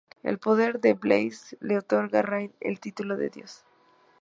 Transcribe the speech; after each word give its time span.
El 0.23 0.39
poder 0.39 0.81
de 0.81 0.93
Blaze 0.95 1.57
le 1.59 1.77
otorgo 1.77 2.17
a 2.17 2.23
Rain 2.23 2.51
el 2.59 2.79
título 2.79 3.17
de 3.17 3.29
Dios. 3.29 3.63